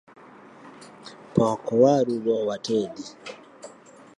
[1.33, 3.05] Pok waru go watedi